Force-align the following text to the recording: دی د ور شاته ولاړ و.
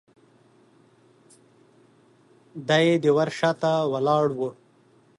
دی 2.67 2.85
د 3.03 3.05
ور 3.17 3.29
شاته 3.39 3.73
ولاړ 3.91 4.25
و. 4.37 4.39